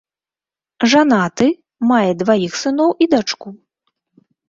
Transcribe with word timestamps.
Жанаты, 0.93 1.47
мае 1.93 2.09
дваіх 2.25 2.53
сыноў 2.65 2.91
і 3.03 3.13
дачку. 3.15 3.47